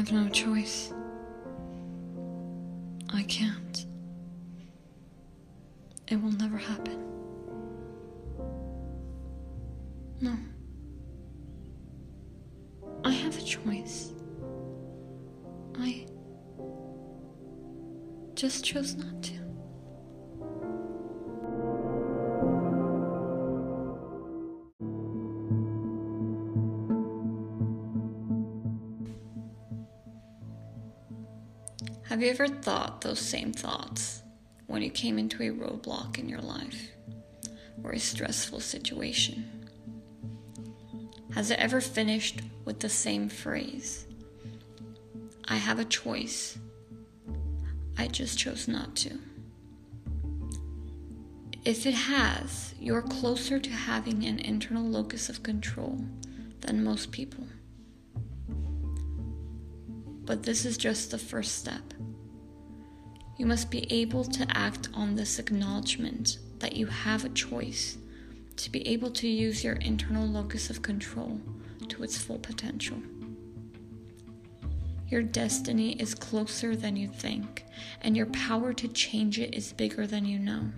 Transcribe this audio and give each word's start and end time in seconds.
have 0.00 0.12
no 0.12 0.30
choice. 0.30 0.94
I 3.12 3.22
can't. 3.24 3.84
It 6.08 6.16
will 6.16 6.32
never 6.32 6.56
happen. 6.56 7.04
No. 10.22 10.34
I 13.04 13.12
have 13.12 13.36
a 13.36 13.42
choice. 13.42 14.12
I 15.78 16.06
just 18.36 18.64
chose 18.64 18.96
not 18.96 19.22
to. 19.24 19.49
Have 32.10 32.22
you 32.22 32.30
ever 32.30 32.48
thought 32.48 33.02
those 33.02 33.20
same 33.20 33.52
thoughts 33.52 34.22
when 34.66 34.82
you 34.82 34.90
came 34.90 35.16
into 35.16 35.44
a 35.44 35.54
roadblock 35.54 36.18
in 36.18 36.28
your 36.28 36.40
life 36.40 36.88
or 37.84 37.92
a 37.92 38.00
stressful 38.00 38.58
situation? 38.58 39.68
Has 41.36 41.52
it 41.52 41.60
ever 41.60 41.80
finished 41.80 42.40
with 42.64 42.80
the 42.80 42.88
same 42.88 43.28
phrase? 43.28 44.08
I 45.44 45.54
have 45.54 45.78
a 45.78 45.84
choice. 45.84 46.58
I 47.96 48.08
just 48.08 48.36
chose 48.36 48.66
not 48.66 48.96
to. 48.96 49.16
If 51.64 51.86
it 51.86 51.94
has, 51.94 52.74
you're 52.80 53.02
closer 53.02 53.60
to 53.60 53.70
having 53.70 54.24
an 54.24 54.40
internal 54.40 54.82
locus 54.82 55.28
of 55.28 55.44
control 55.44 56.04
than 56.62 56.82
most 56.82 57.12
people. 57.12 57.46
But 60.24 60.42
this 60.42 60.64
is 60.64 60.76
just 60.76 61.10
the 61.10 61.18
first 61.18 61.58
step. 61.58 61.82
You 63.40 63.46
must 63.46 63.70
be 63.70 63.90
able 63.90 64.24
to 64.24 64.46
act 64.50 64.90
on 64.92 65.14
this 65.14 65.38
acknowledgement 65.38 66.36
that 66.58 66.76
you 66.76 66.84
have 66.84 67.24
a 67.24 67.30
choice 67.30 67.96
to 68.56 68.70
be 68.70 68.86
able 68.86 69.10
to 69.12 69.26
use 69.26 69.64
your 69.64 69.76
internal 69.76 70.26
locus 70.26 70.68
of 70.68 70.82
control 70.82 71.40
to 71.88 72.02
its 72.02 72.18
full 72.18 72.38
potential. 72.38 72.98
Your 75.08 75.22
destiny 75.22 75.92
is 75.92 76.14
closer 76.14 76.76
than 76.76 76.96
you 76.96 77.08
think, 77.08 77.64
and 78.02 78.14
your 78.14 78.26
power 78.26 78.74
to 78.74 78.88
change 78.88 79.38
it 79.38 79.54
is 79.54 79.72
bigger 79.72 80.06
than 80.06 80.26
you 80.26 80.38
know. 80.38 80.70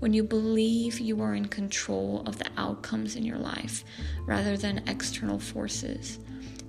When 0.00 0.12
you 0.12 0.24
believe 0.24 0.98
you 0.98 1.22
are 1.22 1.36
in 1.36 1.46
control 1.46 2.24
of 2.26 2.36
the 2.36 2.50
outcomes 2.56 3.14
in 3.14 3.24
your 3.24 3.38
life 3.38 3.84
rather 4.26 4.56
than 4.56 4.82
external 4.88 5.38
forces, 5.38 6.18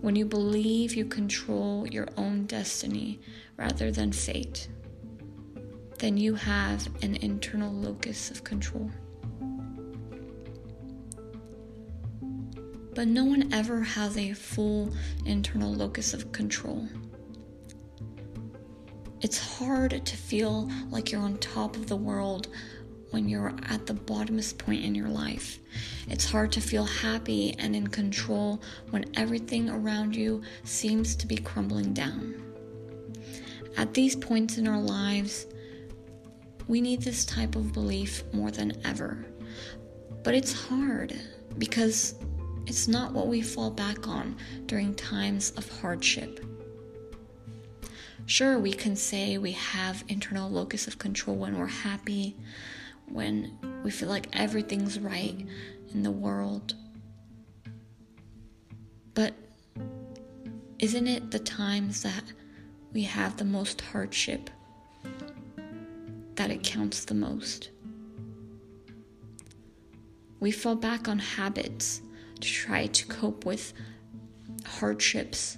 when 0.01 0.15
you 0.15 0.25
believe 0.25 0.95
you 0.95 1.05
control 1.05 1.87
your 1.87 2.07
own 2.17 2.45
destiny 2.45 3.19
rather 3.57 3.91
than 3.91 4.11
fate, 4.11 4.67
then 5.99 6.17
you 6.17 6.35
have 6.35 6.87
an 7.01 7.15
internal 7.15 7.73
locus 7.73 8.31
of 8.31 8.43
control. 8.43 8.91
but 12.95 13.09
no 13.09 13.25
one 13.25 13.53
ever 13.53 13.81
has 13.81 14.17
a 14.17 14.33
full 14.33 14.91
internal 15.25 15.71
locus 15.71 16.13
of 16.13 16.31
control. 16.31 16.87
It's 19.21 19.37
hard 19.37 20.05
to 20.05 20.17
feel 20.17 20.71
like 20.89 21.11
you're 21.11 21.21
on 21.21 21.37
top 21.37 21.75
of 21.75 21.87
the 21.87 21.95
world 21.95 22.47
when 23.15 23.29
you're 23.29 23.53
at 23.69 23.85
the 23.85 23.93
bottomest 23.93 24.57
point 24.57 24.83
in 24.83 24.93
your 24.93 25.07
life. 25.07 25.59
It's 26.09 26.29
hard 26.29 26.51
to 26.51 26.59
feel 26.59 26.83
happy 26.83 27.55
and 27.59 27.73
in 27.73 27.87
control 27.87 28.61
when 28.89 29.05
everything 29.15 29.69
around 29.69 30.13
you 30.13 30.41
seems 30.65 31.15
to 31.15 31.25
be 31.25 31.37
crumbling 31.37 31.93
down. 31.93 32.35
At 33.77 33.93
these 33.93 34.17
points 34.17 34.57
in 34.57 34.67
our 34.67 34.81
lives, 34.81 35.45
we 36.67 36.81
need 36.81 37.03
this 37.03 37.23
type 37.23 37.55
of 37.55 37.71
belief 37.71 38.21
more 38.33 38.51
than 38.51 38.73
ever. 38.83 39.25
But 40.21 40.35
it's 40.35 40.51
hard 40.51 41.17
because 41.57 42.15
it's 42.67 42.89
not 42.89 43.13
what 43.13 43.27
we 43.27 43.41
fall 43.41 43.71
back 43.71 44.09
on 44.09 44.35
during 44.65 44.93
times 44.93 45.51
of 45.51 45.69
hardship. 45.79 46.45
Sure, 48.25 48.59
we 48.59 48.73
can 48.73 48.97
say 48.97 49.37
we 49.37 49.53
have 49.53 50.03
internal 50.09 50.49
locus 50.49 50.85
of 50.85 50.99
control 50.99 51.37
when 51.37 51.57
we're 51.57 51.65
happy, 51.67 52.35
when 53.09 53.57
we 53.83 53.91
feel 53.91 54.09
like 54.09 54.27
everything's 54.33 54.99
right 54.99 55.45
in 55.93 56.03
the 56.03 56.11
world. 56.11 56.73
But 59.13 59.33
isn't 60.79 61.07
it 61.07 61.31
the 61.31 61.39
times 61.39 62.03
that 62.03 62.23
we 62.93 63.03
have 63.03 63.37
the 63.37 63.45
most 63.45 63.81
hardship 63.81 64.49
that 66.35 66.51
it 66.51 66.63
counts 66.63 67.05
the 67.05 67.13
most? 67.13 67.69
We 70.39 70.51
fall 70.51 70.75
back 70.75 71.07
on 71.07 71.19
habits 71.19 72.01
to 72.41 72.47
try 72.47 72.87
to 72.87 73.05
cope 73.07 73.45
with 73.45 73.73
hardships 74.65 75.57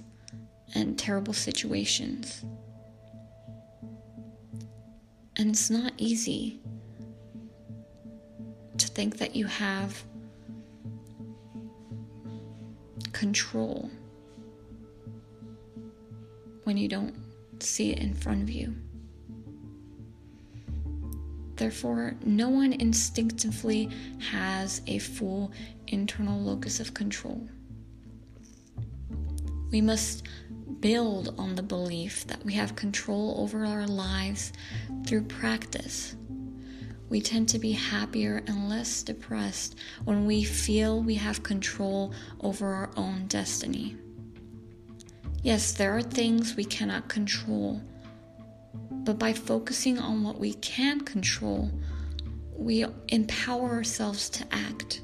and 0.74 0.98
terrible 0.98 1.32
situations. 1.32 2.44
And 5.36 5.50
it's 5.50 5.70
not 5.70 5.92
easy 5.98 6.60
think 8.98 9.18
that 9.18 9.36
you 9.36 9.46
have 9.46 10.02
control 13.12 13.88
when 16.64 16.76
you 16.76 16.88
don't 16.88 17.14
see 17.60 17.92
it 17.92 17.98
in 18.00 18.12
front 18.12 18.42
of 18.42 18.50
you. 18.50 18.74
Therefore, 21.54 22.16
no 22.24 22.48
one 22.48 22.72
instinctively 22.72 23.88
has 24.18 24.82
a 24.88 24.98
full 24.98 25.52
internal 25.86 26.40
locus 26.40 26.80
of 26.80 26.92
control. 26.92 27.48
We 29.70 29.80
must 29.80 30.26
build 30.80 31.36
on 31.38 31.54
the 31.54 31.62
belief 31.62 32.26
that 32.26 32.44
we 32.44 32.52
have 32.54 32.74
control 32.74 33.36
over 33.38 33.64
our 33.64 33.86
lives 33.86 34.52
through 35.06 35.22
practice. 35.22 36.16
We 37.08 37.20
tend 37.20 37.48
to 37.50 37.58
be 37.58 37.72
happier 37.72 38.42
and 38.46 38.68
less 38.68 39.02
depressed 39.02 39.76
when 40.04 40.26
we 40.26 40.44
feel 40.44 41.02
we 41.02 41.14
have 41.14 41.42
control 41.42 42.12
over 42.40 42.66
our 42.66 42.90
own 42.96 43.26
destiny. 43.26 43.96
Yes, 45.42 45.72
there 45.72 45.96
are 45.96 46.02
things 46.02 46.56
we 46.56 46.64
cannot 46.64 47.08
control 47.08 47.80
but 49.08 49.18
by 49.18 49.32
focusing 49.32 49.98
on 49.98 50.22
what 50.22 50.38
we 50.38 50.52
can 50.52 51.00
control, 51.00 51.70
we 52.54 52.84
empower 53.08 53.70
ourselves 53.70 54.28
to 54.28 54.44
act. 54.52 55.00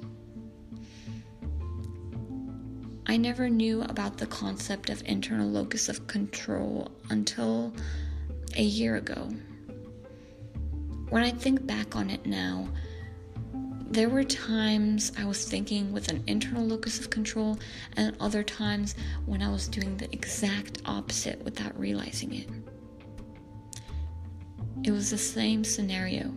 I 3.06 3.16
never 3.16 3.48
knew 3.48 3.80
about 3.80 4.18
the 4.18 4.26
concept 4.26 4.90
of 4.90 5.02
internal 5.06 5.48
locus 5.48 5.88
of 5.88 6.06
control 6.06 6.90
until 7.08 7.72
a 8.56 8.62
year 8.62 8.96
ago. 8.96 9.30
When 11.10 11.22
I 11.22 11.30
think 11.30 11.66
back 11.66 11.96
on 11.96 12.10
it 12.10 12.26
now, 12.26 12.68
there 13.94 14.08
were 14.08 14.24
times 14.24 15.12
I 15.16 15.24
was 15.24 15.48
thinking 15.48 15.92
with 15.92 16.10
an 16.10 16.24
internal 16.26 16.66
locus 16.66 16.98
of 16.98 17.10
control, 17.10 17.58
and 17.96 18.16
other 18.18 18.42
times 18.42 18.96
when 19.24 19.40
I 19.40 19.50
was 19.50 19.68
doing 19.68 19.96
the 19.96 20.12
exact 20.12 20.82
opposite 20.84 21.44
without 21.44 21.78
realizing 21.78 22.34
it. 22.34 22.48
It 24.82 24.90
was 24.90 25.10
the 25.10 25.18
same 25.18 25.62
scenario 25.62 26.34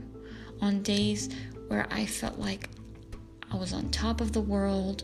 on 0.61 0.83
days 0.83 1.29
where 1.67 1.87
I 1.89 2.05
felt 2.05 2.37
like 2.37 2.69
I 3.51 3.55
was 3.55 3.73
on 3.73 3.89
top 3.89 4.21
of 4.21 4.33
the 4.33 4.41
world, 4.41 5.03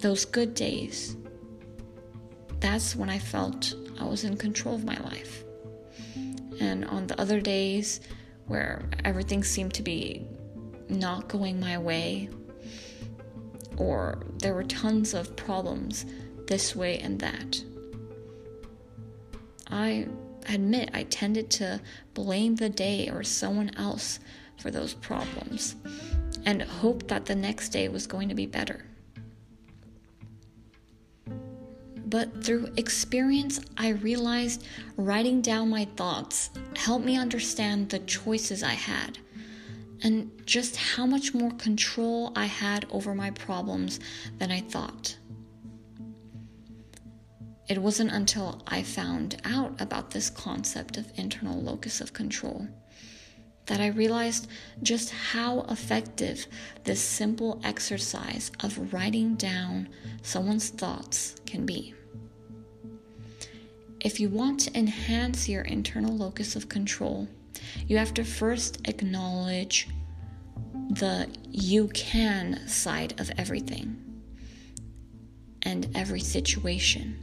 those 0.00 0.24
good 0.24 0.54
days. 0.54 1.16
That's 2.60 2.94
when 2.94 3.08
I 3.08 3.18
felt 3.18 3.74
I 3.98 4.04
was 4.04 4.24
in 4.24 4.36
control 4.36 4.74
of 4.74 4.84
my 4.84 4.98
life. 4.98 5.44
And 6.60 6.84
on 6.84 7.06
the 7.06 7.18
other 7.20 7.40
days 7.40 8.00
where 8.52 8.82
everything 9.02 9.42
seemed 9.42 9.72
to 9.72 9.82
be 9.82 10.26
not 10.90 11.26
going 11.26 11.58
my 11.58 11.78
way, 11.78 12.28
or 13.78 14.26
there 14.40 14.52
were 14.52 14.64
tons 14.64 15.14
of 15.14 15.34
problems 15.36 16.04
this 16.46 16.76
way 16.76 16.98
and 16.98 17.18
that, 17.18 17.64
I 19.68 20.06
admit 20.50 20.90
I 20.92 21.04
tended 21.04 21.48
to 21.52 21.80
blame 22.12 22.56
the 22.56 22.68
day 22.68 23.08
or 23.08 23.22
someone 23.22 23.70
else 23.78 24.20
for 24.58 24.70
those 24.70 24.92
problems 24.92 25.74
and 26.44 26.60
hope 26.60 27.08
that 27.08 27.24
the 27.24 27.34
next 27.34 27.70
day 27.70 27.88
was 27.88 28.06
going 28.06 28.28
to 28.28 28.34
be 28.34 28.44
better. 28.44 28.84
But 32.12 32.44
through 32.44 32.74
experience, 32.76 33.58
I 33.78 33.88
realized 33.88 34.66
writing 34.98 35.40
down 35.40 35.70
my 35.70 35.86
thoughts 35.96 36.50
helped 36.76 37.06
me 37.06 37.16
understand 37.16 37.88
the 37.88 38.00
choices 38.00 38.62
I 38.62 38.74
had 38.74 39.16
and 40.02 40.30
just 40.44 40.76
how 40.76 41.06
much 41.06 41.32
more 41.32 41.52
control 41.52 42.30
I 42.36 42.44
had 42.44 42.84
over 42.90 43.14
my 43.14 43.30
problems 43.30 43.98
than 44.38 44.52
I 44.52 44.60
thought. 44.60 45.16
It 47.66 47.80
wasn't 47.80 48.10
until 48.12 48.60
I 48.66 48.82
found 48.82 49.40
out 49.46 49.80
about 49.80 50.10
this 50.10 50.28
concept 50.28 50.98
of 50.98 51.10
internal 51.16 51.62
locus 51.62 52.02
of 52.02 52.12
control 52.12 52.68
that 53.64 53.80
I 53.80 53.86
realized 53.86 54.48
just 54.82 55.08
how 55.08 55.60
effective 55.70 56.46
this 56.84 57.00
simple 57.00 57.58
exercise 57.64 58.52
of 58.62 58.92
writing 58.92 59.34
down 59.36 59.88
someone's 60.20 60.68
thoughts 60.68 61.36
can 61.46 61.64
be. 61.64 61.94
If 64.02 64.18
you 64.18 64.28
want 64.30 64.58
to 64.60 64.76
enhance 64.76 65.48
your 65.48 65.62
internal 65.62 66.16
locus 66.16 66.56
of 66.56 66.68
control, 66.68 67.28
you 67.86 67.98
have 67.98 68.12
to 68.14 68.24
first 68.24 68.80
acknowledge 68.88 69.86
the 70.90 71.28
you 71.48 71.86
can 71.88 72.66
side 72.66 73.20
of 73.20 73.30
everything 73.38 73.96
and 75.62 75.88
every 75.94 76.18
situation. 76.18 77.16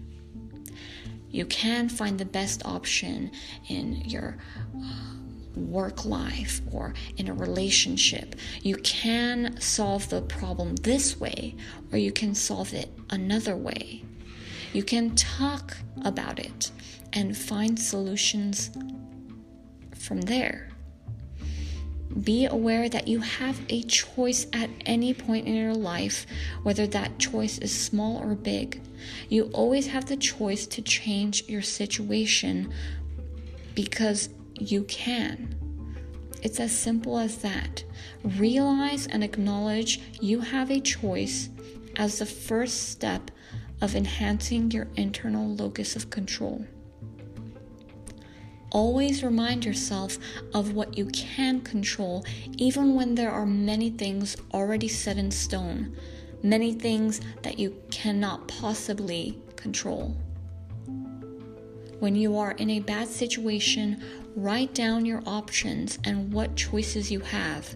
You 1.29 1.45
can 1.47 1.89
find 1.89 2.17
the 2.17 2.23
best 2.23 2.65
option 2.65 3.31
in 3.67 3.95
your 4.05 4.37
uh, 4.81 5.15
work 5.57 6.05
life 6.05 6.61
or 6.71 6.93
in 7.17 7.27
a 7.27 7.33
relationship. 7.33 8.35
You 8.61 8.77
can 8.77 9.59
solve 9.59 10.07
the 10.07 10.21
problem 10.21 10.77
this 10.77 11.19
way, 11.19 11.57
or 11.91 11.97
you 11.97 12.13
can 12.13 12.33
solve 12.33 12.73
it 12.73 12.89
another 13.09 13.57
way. 13.57 14.05
You 14.73 14.83
can 14.83 15.15
talk 15.15 15.77
about 16.05 16.39
it 16.39 16.71
and 17.13 17.35
find 17.35 17.79
solutions 17.79 18.71
from 19.95 20.21
there. 20.21 20.69
Be 22.23 22.45
aware 22.45 22.89
that 22.89 23.07
you 23.07 23.19
have 23.19 23.59
a 23.69 23.83
choice 23.83 24.47
at 24.53 24.69
any 24.85 25.13
point 25.13 25.47
in 25.47 25.55
your 25.55 25.75
life, 25.75 26.25
whether 26.63 26.87
that 26.87 27.19
choice 27.19 27.59
is 27.59 27.71
small 27.71 28.17
or 28.17 28.35
big. 28.35 28.81
You 29.29 29.45
always 29.53 29.87
have 29.87 30.05
the 30.05 30.17
choice 30.17 30.65
to 30.67 30.81
change 30.81 31.47
your 31.47 31.61
situation 31.61 32.73
because 33.75 34.29
you 34.59 34.83
can. 34.83 35.55
It's 36.41 36.59
as 36.59 36.77
simple 36.77 37.17
as 37.17 37.37
that. 37.37 37.83
Realize 38.23 39.07
and 39.07 39.23
acknowledge 39.23 40.01
you 40.19 40.39
have 40.39 40.71
a 40.71 40.79
choice 40.79 41.49
as 41.95 42.19
the 42.19 42.25
first 42.25 42.89
step 42.89 43.29
of 43.81 43.95
enhancing 43.95 44.71
your 44.71 44.87
internal 44.95 45.55
locus 45.55 45.95
of 45.95 46.09
control. 46.09 46.65
Always 48.71 49.23
remind 49.23 49.65
yourself 49.65 50.17
of 50.53 50.73
what 50.73 50.97
you 50.97 51.05
can 51.07 51.61
control, 51.61 52.23
even 52.57 52.93
when 52.93 53.15
there 53.15 53.31
are 53.31 53.45
many 53.45 53.89
things 53.89 54.37
already 54.53 54.87
set 54.87 55.17
in 55.17 55.31
stone, 55.31 55.95
many 56.43 56.73
things 56.73 57.19
that 57.41 57.57
you 57.57 57.75
cannot 57.89 58.47
possibly 58.47 59.39
control. 59.55 60.15
When 61.99 62.15
you 62.15 62.37
are 62.37 62.51
in 62.51 62.69
a 62.69 62.79
bad 62.79 63.07
situation, 63.07 64.01
write 64.35 64.73
down 64.73 65.05
your 65.05 65.21
options 65.25 65.99
and 66.05 66.31
what 66.31 66.55
choices 66.55 67.11
you 67.11 67.19
have. 67.19 67.75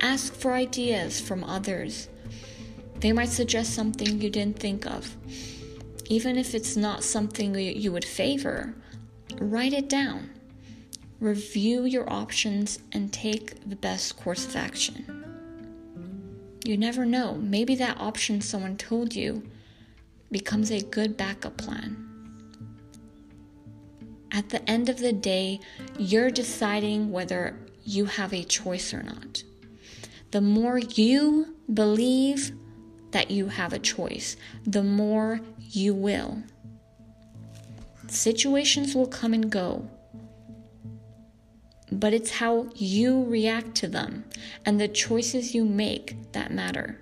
Ask 0.00 0.34
for 0.34 0.52
ideas 0.52 1.20
from 1.20 1.44
others. 1.44 2.08
They 3.02 3.12
might 3.12 3.30
suggest 3.30 3.74
something 3.74 4.20
you 4.20 4.30
didn't 4.30 4.60
think 4.60 4.86
of. 4.86 5.16
Even 6.08 6.38
if 6.38 6.54
it's 6.54 6.76
not 6.76 7.02
something 7.02 7.52
you 7.56 7.90
would 7.90 8.04
favor, 8.04 8.76
write 9.40 9.72
it 9.72 9.88
down. 9.88 10.30
Review 11.18 11.84
your 11.84 12.10
options 12.12 12.78
and 12.92 13.12
take 13.12 13.68
the 13.68 13.74
best 13.74 14.16
course 14.16 14.46
of 14.46 14.54
action. 14.54 15.24
You 16.64 16.76
never 16.76 17.04
know, 17.04 17.34
maybe 17.34 17.74
that 17.74 18.00
option 18.00 18.40
someone 18.40 18.76
told 18.76 19.16
you 19.16 19.42
becomes 20.30 20.70
a 20.70 20.80
good 20.80 21.16
backup 21.16 21.56
plan. 21.56 22.08
At 24.30 24.48
the 24.50 24.68
end 24.70 24.88
of 24.88 24.98
the 24.98 25.12
day, 25.12 25.58
you're 25.98 26.30
deciding 26.30 27.10
whether 27.10 27.58
you 27.84 28.04
have 28.04 28.32
a 28.32 28.44
choice 28.44 28.94
or 28.94 29.02
not. 29.02 29.42
The 30.30 30.40
more 30.40 30.78
you 30.78 31.56
believe 31.74 32.52
that 33.12 33.30
you 33.30 33.46
have 33.46 33.72
a 33.72 33.78
choice, 33.78 34.36
the 34.66 34.82
more 34.82 35.40
you 35.58 35.94
will. 35.94 36.42
Situations 38.08 38.94
will 38.94 39.06
come 39.06 39.32
and 39.32 39.50
go, 39.50 39.88
but 41.90 42.12
it's 42.12 42.32
how 42.32 42.68
you 42.74 43.24
react 43.24 43.74
to 43.76 43.88
them 43.88 44.24
and 44.66 44.80
the 44.80 44.88
choices 44.88 45.54
you 45.54 45.64
make 45.64 46.32
that 46.32 46.50
matter. 46.50 47.00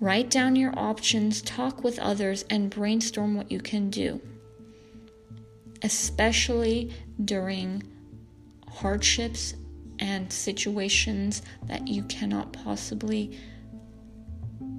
Write 0.00 0.30
down 0.30 0.56
your 0.56 0.76
options, 0.76 1.42
talk 1.42 1.84
with 1.84 1.98
others, 1.98 2.44
and 2.50 2.70
brainstorm 2.70 3.34
what 3.34 3.50
you 3.50 3.60
can 3.60 3.90
do 3.90 4.20
especially 5.84 6.90
during 7.24 7.82
hardships 8.68 9.54
and 10.00 10.32
situations 10.32 11.42
that 11.64 11.86
you 11.86 12.02
cannot 12.04 12.52
possibly 12.52 13.38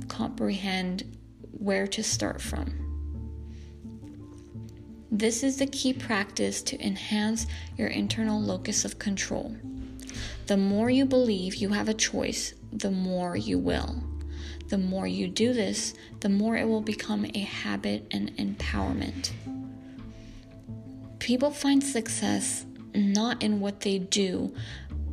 comprehend 0.07 1.17
where 1.51 1.87
to 1.87 2.03
start 2.03 2.41
from. 2.41 2.85
This 5.11 5.43
is 5.43 5.57
the 5.57 5.67
key 5.67 5.93
practice 5.93 6.61
to 6.63 6.85
enhance 6.85 7.47
your 7.77 7.87
internal 7.87 8.41
locus 8.41 8.85
of 8.85 8.99
control. 8.99 9.55
The 10.47 10.57
more 10.57 10.89
you 10.89 11.05
believe 11.05 11.55
you 11.55 11.69
have 11.69 11.89
a 11.89 11.93
choice, 11.93 12.53
the 12.73 12.91
more 12.91 13.35
you 13.35 13.57
will. 13.57 13.95
The 14.67 14.77
more 14.77 15.07
you 15.07 15.27
do 15.27 15.53
this, 15.53 15.93
the 16.19 16.29
more 16.29 16.57
it 16.57 16.67
will 16.67 16.81
become 16.81 17.25
a 17.33 17.39
habit 17.39 18.07
and 18.11 18.35
empowerment. 18.37 19.31
People 21.19 21.51
find 21.51 21.83
success 21.83 22.65
not 22.93 23.41
in 23.41 23.59
what 23.59 23.81
they 23.81 23.99
do, 23.99 24.53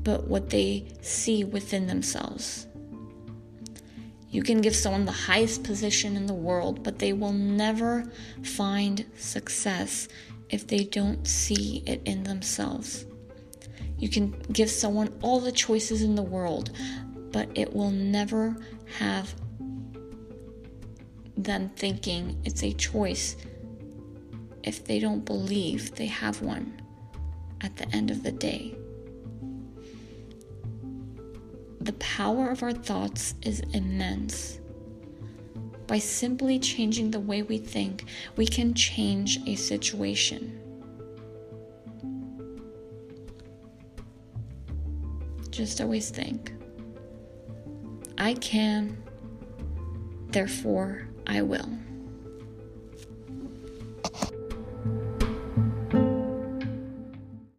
but 0.02 0.26
what 0.26 0.50
they 0.50 0.88
see 1.00 1.44
within 1.44 1.86
themselves. 1.86 2.66
You 4.32 4.42
can 4.42 4.62
give 4.62 4.74
someone 4.74 5.04
the 5.04 5.12
highest 5.12 5.62
position 5.62 6.16
in 6.16 6.24
the 6.24 6.32
world, 6.32 6.82
but 6.82 6.98
they 6.98 7.12
will 7.12 7.34
never 7.34 8.10
find 8.42 9.04
success 9.18 10.08
if 10.48 10.66
they 10.66 10.84
don't 10.84 11.26
see 11.26 11.82
it 11.86 12.00
in 12.06 12.22
themselves. 12.22 13.04
You 13.98 14.08
can 14.08 14.30
give 14.50 14.70
someone 14.70 15.14
all 15.20 15.38
the 15.38 15.52
choices 15.52 16.02
in 16.02 16.14
the 16.14 16.22
world, 16.22 16.70
but 17.30 17.50
it 17.54 17.74
will 17.74 17.90
never 17.90 18.56
have 18.98 19.34
them 21.36 21.70
thinking 21.76 22.40
it's 22.44 22.62
a 22.62 22.72
choice 22.72 23.36
if 24.62 24.82
they 24.86 24.98
don't 24.98 25.26
believe 25.26 25.94
they 25.94 26.06
have 26.06 26.40
one 26.40 26.80
at 27.60 27.76
the 27.76 27.86
end 27.94 28.10
of 28.10 28.22
the 28.22 28.32
day. 28.32 28.74
The 31.82 31.94
power 31.94 32.48
of 32.48 32.62
our 32.62 32.72
thoughts 32.72 33.34
is 33.42 33.58
immense. 33.74 34.60
By 35.88 35.98
simply 35.98 36.60
changing 36.60 37.10
the 37.10 37.18
way 37.18 37.42
we 37.42 37.58
think, 37.58 38.04
we 38.36 38.46
can 38.46 38.72
change 38.72 39.40
a 39.48 39.56
situation. 39.56 40.60
Just 45.50 45.80
always 45.80 46.08
think 46.08 46.52
I 48.16 48.34
can, 48.34 49.02
therefore 50.28 51.08
I 51.26 51.42
will. 51.42 51.68